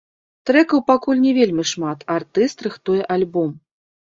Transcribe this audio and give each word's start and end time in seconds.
Трэкаў 0.49 0.79
пакуль 0.91 1.21
не 1.27 1.33
вельмі 1.39 1.65
шмат, 1.73 1.99
артыст 2.17 2.57
рыхтуе 2.69 2.99
альбом. 3.19 3.57